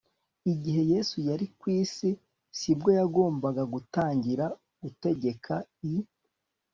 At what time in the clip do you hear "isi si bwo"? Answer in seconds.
1.81-2.89